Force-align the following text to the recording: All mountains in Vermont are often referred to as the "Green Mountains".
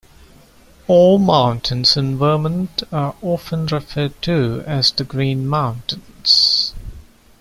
All 0.87 1.19
mountains 1.19 1.95
in 1.95 2.17
Vermont 2.17 2.81
are 2.91 3.13
often 3.21 3.67
referred 3.67 4.19
to 4.23 4.63
as 4.65 4.89
the 4.91 5.03
"Green 5.03 5.47
Mountains". 5.47 6.73